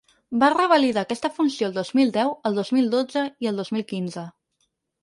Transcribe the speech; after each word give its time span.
Va 0.43 0.47
revalidar 0.53 1.03
aquesta 1.05 1.31
funció 1.35 1.69
el 1.69 1.77
dos 1.77 1.93
mil 2.01 2.15
deu, 2.17 2.35
el 2.51 2.59
dos 2.63 2.75
mil 2.79 2.91
dotze 2.97 3.29
i 3.47 3.53
el 3.53 3.63
dos 3.65 3.75
mil 3.79 3.89
quinze. 3.95 4.27